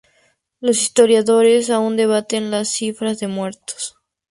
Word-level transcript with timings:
Los 0.61 0.81
historiadores 0.81 1.69
aún 1.69 1.95
debaten, 1.95 2.49
las 2.49 2.69
cifras 2.69 3.19
de 3.19 3.27
muertos. 3.27 3.97